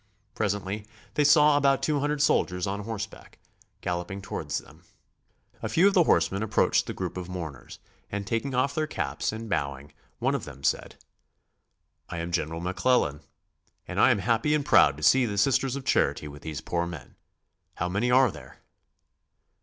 [0.33, 3.37] Presently they saw about two hundred soldiers on horseback
[3.81, 4.81] galloping towards them.
[5.61, 7.77] A few of the horsemen approached the group of mourners
[8.11, 10.95] and taking off their caps and bowing one of them said:
[12.09, 13.21] "I am General McClellan
[13.87, 16.87] and I am happy and proud to see the Sisters of Charity with these poor
[16.87, 17.15] men.
[17.75, 18.57] How many are here?"